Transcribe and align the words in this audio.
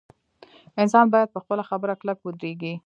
انسان 0.81 1.05
باید 1.13 1.29
په 1.33 1.39
خپله 1.43 1.63
خبره 1.69 1.93
کلک 2.01 2.19
ودریږي. 2.21 2.73